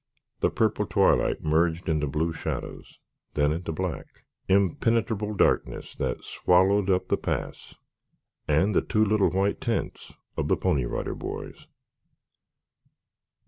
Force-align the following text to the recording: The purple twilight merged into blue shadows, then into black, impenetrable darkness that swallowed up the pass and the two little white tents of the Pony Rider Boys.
The 0.39 0.49
purple 0.49 0.87
twilight 0.87 1.43
merged 1.43 1.87
into 1.87 2.07
blue 2.07 2.33
shadows, 2.33 2.97
then 3.35 3.51
into 3.51 3.71
black, 3.71 4.25
impenetrable 4.49 5.35
darkness 5.35 5.93
that 5.93 6.23
swallowed 6.23 6.89
up 6.89 7.09
the 7.09 7.17
pass 7.17 7.75
and 8.47 8.73
the 8.73 8.81
two 8.81 9.05
little 9.05 9.29
white 9.29 9.61
tents 9.61 10.11
of 10.37 10.47
the 10.47 10.57
Pony 10.57 10.85
Rider 10.85 11.13
Boys. 11.13 11.67